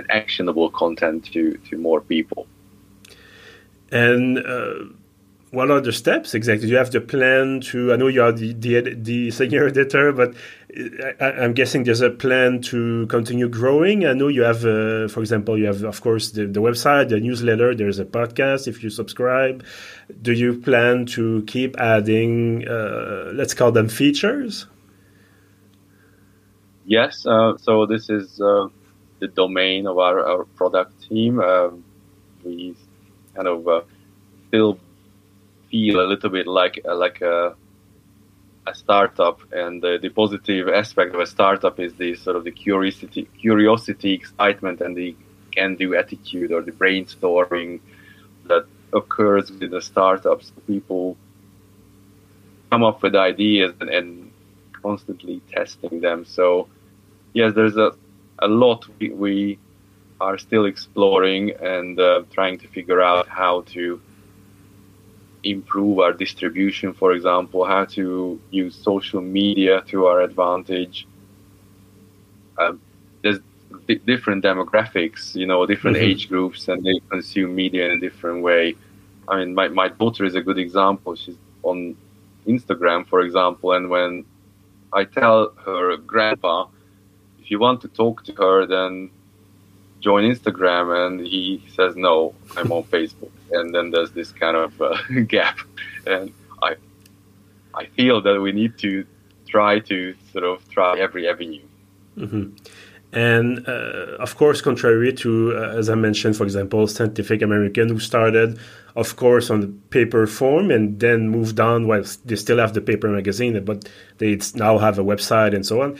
actionable 0.09 0.69
content 0.69 1.25
to 1.33 1.57
to 1.69 1.77
more 1.77 2.01
people. 2.01 2.47
And 3.91 4.39
uh, 4.39 4.73
what 5.51 5.71
are 5.71 5.79
the 5.79 5.93
steps 5.93 6.33
exactly? 6.33 6.67
Do 6.67 6.71
You 6.71 6.77
have 6.77 6.91
the 6.91 7.01
plan 7.01 7.61
to. 7.71 7.93
I 7.93 7.95
know 7.95 8.07
you 8.07 8.21
are 8.21 8.31
the 8.31 8.53
the, 8.53 8.95
the 8.95 9.31
senior 9.31 9.67
editor, 9.67 10.11
but 10.11 10.35
I, 11.21 11.43
am 11.45 11.53
guessing 11.53 11.85
there's 11.85 12.01
a 12.01 12.09
plan 12.09 12.61
to 12.63 13.07
continue 13.07 13.47
growing. 13.47 14.05
I 14.05 14.11
know 14.13 14.27
you 14.27 14.41
have, 14.41 14.65
uh, 14.65 15.07
for 15.07 15.21
example, 15.21 15.57
you 15.57 15.65
have 15.67 15.83
of 15.83 16.01
course 16.01 16.31
the, 16.31 16.47
the 16.47 16.59
website, 16.59 17.09
the 17.09 17.19
newsletter. 17.19 17.73
There's 17.73 17.99
a 17.99 18.05
podcast 18.05 18.67
if 18.67 18.83
you 18.83 18.89
subscribe. 18.89 19.63
Do 20.21 20.33
you 20.33 20.59
plan 20.59 21.05
to 21.17 21.43
keep 21.47 21.79
adding? 21.79 22.67
Uh, 22.67 23.31
let's 23.33 23.53
call 23.53 23.71
them 23.71 23.87
features. 23.87 24.67
Yes. 26.85 27.25
Uh, 27.25 27.57
so 27.57 27.85
this 27.85 28.09
is 28.09 28.41
uh, 28.41 28.67
the 29.19 29.27
domain 29.27 29.87
of 29.87 29.97
our, 29.97 30.25
our 30.25 30.43
product 30.43 31.07
team. 31.07 31.39
Um, 31.39 31.83
we 32.43 32.75
kind 33.33 33.47
of 33.47 33.67
uh, 33.67 33.81
still 34.47 34.79
feel 35.71 35.99
a 35.99 36.07
little 36.07 36.29
bit 36.29 36.47
like 36.47 36.81
uh, 36.87 36.95
like 36.95 37.21
a 37.21 37.55
a 38.67 38.73
startup, 38.73 39.39
and 39.53 39.81
the, 39.81 39.99
the 40.01 40.09
positive 40.09 40.67
aspect 40.69 41.13
of 41.13 41.19
a 41.19 41.27
startup 41.27 41.79
is 41.79 41.93
the 41.95 42.15
sort 42.15 42.35
of 42.35 42.43
the 42.43 42.51
curiosity, 42.51 43.27
curiosity, 43.39 44.13
excitement, 44.13 44.81
and 44.81 44.95
the 44.95 45.15
can-do 45.51 45.95
attitude 45.95 46.51
or 46.51 46.61
the 46.61 46.71
brainstorming 46.71 47.79
that 48.45 48.65
occurs 48.91 49.51
with 49.51 49.69
the 49.69 49.81
startups. 49.81 50.51
People 50.65 51.15
come 52.71 52.83
up 52.83 53.03
with 53.03 53.15
ideas 53.15 53.73
and, 53.79 53.89
and 53.89 54.31
constantly 54.81 55.41
testing 55.51 56.01
them. 56.01 56.25
So 56.25 56.67
yes, 57.33 57.53
there's 57.53 57.77
a 57.77 57.93
a 58.39 58.47
lot 58.47 58.85
we, 58.99 59.09
we 59.09 59.59
are 60.19 60.37
still 60.37 60.65
exploring 60.65 61.51
and 61.51 61.99
uh, 61.99 62.23
trying 62.31 62.57
to 62.59 62.67
figure 62.67 63.01
out 63.01 63.27
how 63.27 63.61
to 63.61 64.01
improve 65.43 65.99
our 65.99 66.13
distribution, 66.13 66.93
for 66.93 67.11
example, 67.13 67.65
how 67.65 67.85
to 67.85 68.39
use 68.49 68.75
social 68.75 69.21
media 69.21 69.81
to 69.87 70.05
our 70.07 70.21
advantage. 70.21 71.07
Um, 72.57 72.81
there's 73.21 73.39
d- 73.87 74.01
different 74.05 74.43
demographics, 74.43 75.35
you 75.35 75.45
know, 75.45 75.65
different 75.65 75.97
mm-hmm. 75.97 76.05
age 76.05 76.29
groups, 76.29 76.67
and 76.67 76.83
they 76.83 76.99
consume 77.09 77.53
media 77.53 77.85
in 77.85 77.91
a 77.91 77.99
different 77.99 78.41
way. 78.41 78.75
I 79.27 79.39
mean, 79.39 79.53
my, 79.53 79.67
my 79.67 79.89
daughter 79.89 80.25
is 80.25 80.35
a 80.35 80.41
good 80.41 80.57
example. 80.57 81.15
She's 81.15 81.37
on 81.63 81.95
Instagram, 82.47 83.07
for 83.07 83.21
example, 83.21 83.73
and 83.73 83.89
when 83.89 84.25
I 84.93 85.03
tell 85.03 85.51
her 85.65 85.97
grandpa, 85.97 86.67
if 87.45 87.51
you 87.51 87.59
want 87.59 87.79
to 87.81 87.87
talk 87.89 88.23
to 88.23 88.33
her, 88.33 88.65
then 88.65 89.11
join 89.99 90.23
Instagram, 90.23 91.05
and 91.05 91.19
he 91.19 91.63
says 91.75 91.95
no, 91.95 92.33
I'm 92.57 92.71
on 92.71 92.83
Facebook, 92.85 93.31
and 93.51 93.73
then 93.73 93.91
there's 93.91 94.11
this 94.11 94.31
kind 94.31 94.57
of 94.57 94.81
uh, 94.81 94.97
gap, 95.27 95.59
and 96.07 96.33
I 96.63 96.75
I 97.75 97.85
feel 97.85 98.19
that 98.23 98.41
we 98.41 98.51
need 98.51 98.79
to 98.79 99.05
try 99.47 99.77
to 99.91 100.15
sort 100.31 100.43
of 100.43 100.67
try 100.69 100.97
every 100.97 101.29
avenue. 101.29 101.67
Mm-hmm. 102.17 102.55
And 103.15 103.65
uh, 103.67 104.17
of 104.19 104.35
course, 104.35 104.59
contrary 104.61 105.13
to, 105.13 105.55
uh, 105.55 105.77
as 105.77 105.89
I 105.89 105.95
mentioned, 105.95 106.35
for 106.35 106.43
example, 106.43 106.85
Scientific 106.87 107.41
American, 107.41 107.87
who 107.87 107.99
started, 107.99 108.59
of 108.95 109.15
course, 109.15 109.49
on 109.49 109.61
the 109.61 109.67
paper 109.89 110.27
form 110.27 110.69
and 110.69 110.99
then 110.99 111.29
moved 111.29 111.59
on. 111.61 111.87
while 111.87 112.03
they 112.25 112.35
still 112.35 112.57
have 112.57 112.73
the 112.73 112.81
paper 112.81 113.07
magazine, 113.07 113.63
but 113.63 113.87
they 114.17 114.37
now 114.55 114.77
have 114.79 114.99
a 114.99 115.03
website 115.03 115.55
and 115.55 115.65
so 115.65 115.81
on. 115.81 115.97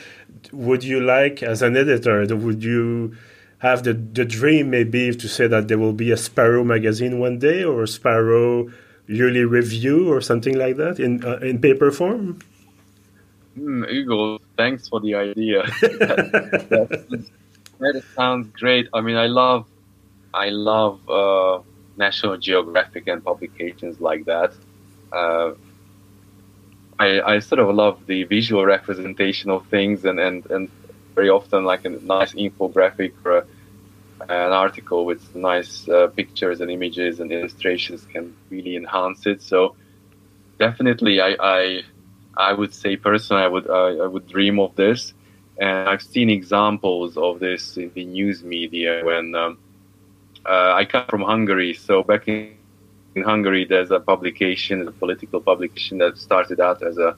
Would 0.51 0.83
you 0.83 0.99
like, 0.99 1.43
as 1.43 1.61
an 1.61 1.75
editor, 1.77 2.25
would 2.35 2.63
you 2.63 3.15
have 3.59 3.83
the, 3.83 3.93
the 3.93 4.25
dream 4.25 4.69
maybe 4.69 5.13
to 5.15 5.27
say 5.27 5.47
that 5.47 5.67
there 5.67 5.77
will 5.77 5.93
be 5.93 6.11
a 6.11 6.17
Sparrow 6.17 6.63
magazine 6.63 7.19
one 7.19 7.39
day 7.39 7.63
or 7.63 7.83
a 7.83 7.87
Sparrow 7.87 8.69
yearly 9.07 9.43
review 9.43 10.11
or 10.11 10.21
something 10.21 10.57
like 10.57 10.77
that 10.77 10.99
in 10.99 11.23
uh, 11.23 11.37
in 11.37 11.59
paper 11.59 11.91
form? 11.91 12.39
Mm, 13.57 13.89
Hugo, 13.89 14.39
thanks 14.57 14.89
for 14.89 14.99
the 14.99 15.15
idea. 15.15 15.63
that, 15.81 17.05
that, 17.79 18.03
sounds 18.15 18.49
great. 18.59 18.89
I 18.93 18.99
mean, 19.01 19.15
I 19.15 19.27
love, 19.27 19.65
I 20.33 20.49
love 20.49 21.09
uh, 21.09 21.61
National 21.95 22.37
Geographic 22.37 23.07
and 23.07 23.23
publications 23.23 24.01
like 24.01 24.25
that. 24.25 24.51
Uh, 25.11 25.53
I, 26.99 27.21
I 27.21 27.39
sort 27.39 27.59
of 27.59 27.73
love 27.75 28.05
the 28.05 28.23
visual 28.23 28.65
representation 28.65 29.51
of 29.51 29.65
things, 29.67 30.05
and, 30.05 30.19
and, 30.19 30.45
and 30.49 30.69
very 31.15 31.29
often 31.29 31.65
like 31.65 31.85
a 31.85 31.89
nice 31.89 32.33
infographic 32.33 33.13
or 33.25 33.37
a, 33.39 33.45
an 34.29 34.51
article 34.53 35.05
with 35.05 35.35
nice 35.35 35.87
uh, 35.89 36.07
pictures 36.07 36.61
and 36.61 36.71
images 36.71 37.19
and 37.19 37.31
illustrations 37.31 38.05
can 38.05 38.33
really 38.49 38.75
enhance 38.75 39.25
it. 39.25 39.41
So 39.41 39.75
definitely, 40.57 41.21
I, 41.21 41.35
I 41.39 41.81
I 42.37 42.53
would 42.53 42.73
say 42.73 42.95
personally, 42.95 43.43
I 43.43 43.47
would 43.47 43.67
uh, 43.69 44.03
I 44.03 44.07
would 44.07 44.27
dream 44.27 44.59
of 44.59 44.75
this, 44.75 45.13
and 45.57 45.89
I've 45.89 46.01
seen 46.03 46.29
examples 46.29 47.17
of 47.17 47.39
this 47.39 47.77
in 47.77 47.91
the 47.93 48.05
news 48.05 48.43
media 48.43 49.03
when 49.03 49.35
um, 49.35 49.57
uh, 50.45 50.73
I 50.73 50.85
come 50.85 51.05
from 51.07 51.21
Hungary. 51.21 51.73
So 51.73 52.03
back 52.03 52.27
in, 52.27 52.55
in 53.15 53.23
Hungary, 53.23 53.65
there's 53.65 53.91
a 53.91 53.99
publication, 53.99 54.87
a 54.87 54.91
political 54.91 55.39
publication 55.39 55.97
that 55.99 56.17
started 56.17 56.59
out 56.59 56.83
as 56.83 56.97
a, 56.97 57.15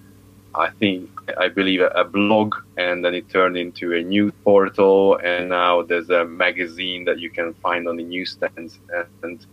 I 0.53 0.69
think, 0.69 1.10
I 1.38 1.49
believe, 1.49 1.81
a, 1.81 1.88
a 1.88 2.03
blog, 2.03 2.55
and 2.77 3.03
then 3.03 3.15
it 3.15 3.29
turned 3.29 3.57
into 3.57 3.93
a 3.93 4.03
news 4.03 4.31
portal, 4.43 5.17
and 5.17 5.49
now 5.49 5.81
there's 5.81 6.10
a 6.12 6.23
magazine 6.23 7.05
that 7.05 7.19
you 7.19 7.31
can 7.31 7.55
find 7.55 7.88
on 7.88 7.97
the 7.97 8.03
newsstands, 8.03 8.77
and, 8.93 9.07
and 9.23 9.45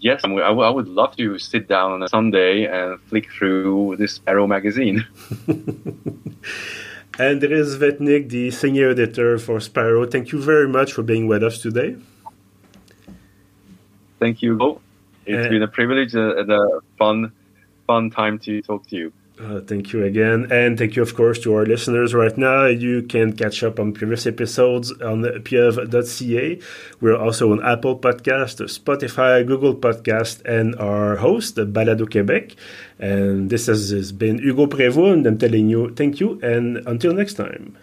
yes, 0.00 0.22
I, 0.24 0.30
I 0.30 0.70
would 0.70 0.88
love 0.88 1.16
to 1.16 1.38
sit 1.38 1.68
down 1.68 1.92
on 1.92 2.02
a 2.02 2.08
Sunday 2.08 2.64
and 2.64 2.98
flick 3.02 3.30
through 3.30 3.96
this 3.98 4.14
Sparrow 4.14 4.46
magazine. 4.46 5.06
Andres 7.18 7.76
Vetnik, 7.76 8.30
the 8.30 8.50
senior 8.52 8.90
editor 8.90 9.38
for 9.38 9.60
Sparrow, 9.60 10.06
thank 10.06 10.32
you 10.32 10.40
very 10.40 10.68
much 10.68 10.92
for 10.92 11.02
being 11.02 11.26
with 11.26 11.42
us 11.42 11.60
today. 11.60 11.96
Thank 14.18 14.42
you. 14.42 14.80
It's 15.26 15.46
uh, 15.46 15.50
been 15.50 15.62
a 15.62 15.68
privilege 15.68 16.14
and 16.14 16.50
a 16.50 16.80
fun, 16.98 17.32
fun 17.86 18.10
time 18.10 18.38
to 18.40 18.62
talk 18.62 18.86
to 18.88 18.96
you. 18.96 19.12
Uh, 19.40 19.60
thank 19.60 19.92
you 19.92 20.02
again. 20.04 20.48
And 20.50 20.76
thank 20.76 20.96
you, 20.96 21.02
of 21.02 21.14
course, 21.14 21.38
to 21.40 21.54
our 21.54 21.64
listeners 21.64 22.12
right 22.12 22.36
now. 22.36 22.66
You 22.66 23.02
can 23.02 23.34
catch 23.34 23.62
up 23.62 23.78
on 23.78 23.92
previous 23.92 24.26
episodes 24.26 24.90
on 25.00 25.22
pieuvre.ca. 25.42 26.60
We're 27.00 27.16
also 27.16 27.52
on 27.52 27.64
Apple 27.64 27.98
Podcast, 27.98 28.58
Spotify, 28.66 29.46
Google 29.46 29.76
Podcast, 29.76 30.44
and 30.44 30.74
our 30.76 31.16
host, 31.16 31.54
Balado 31.54 32.10
Quebec. 32.10 32.56
And 32.98 33.48
this 33.48 33.66
has 33.66 34.10
been 34.10 34.38
Hugo 34.38 34.66
Prévost, 34.66 35.12
and 35.12 35.26
I'm 35.26 35.38
telling 35.38 35.68
you 35.68 35.94
thank 35.94 36.18
you, 36.18 36.40
and 36.42 36.78
until 36.88 37.12
next 37.12 37.34
time. 37.34 37.76